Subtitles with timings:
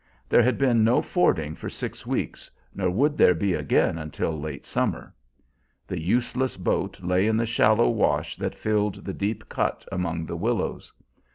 [0.27, 4.65] There had been no fording for six weeks, nor would there be again until late
[4.65, 5.13] summer.
[5.85, 10.35] The useless boat lay in the shallow wash that filled the deep cut among the
[10.35, 10.91] willows.